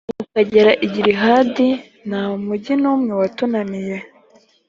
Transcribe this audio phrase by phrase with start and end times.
[0.23, 1.69] ukagera i gilihadi,
[2.07, 3.95] nta mugi n’umwe watunaniye